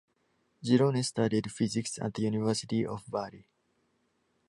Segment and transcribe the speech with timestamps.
[0.63, 3.45] Girone studied physics at the University of Bari.